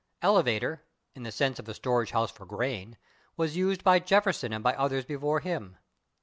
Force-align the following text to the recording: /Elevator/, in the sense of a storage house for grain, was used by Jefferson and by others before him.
/Elevator/, 0.23 0.79
in 1.13 1.21
the 1.21 1.31
sense 1.31 1.59
of 1.59 1.69
a 1.69 1.75
storage 1.75 2.09
house 2.09 2.31
for 2.31 2.43
grain, 2.47 2.97
was 3.37 3.55
used 3.55 3.83
by 3.83 3.99
Jefferson 3.99 4.51
and 4.51 4.63
by 4.63 4.73
others 4.73 5.05
before 5.05 5.41
him. 5.41 5.77